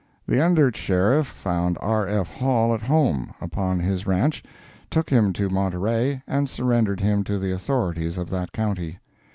[0.25, 2.07] The Under Sheriff found R.
[2.07, 2.27] F.
[2.27, 4.41] Hall at home, upon his ranch,
[4.89, 8.97] took him to Monterey, and surrendered him to the authorities of that county.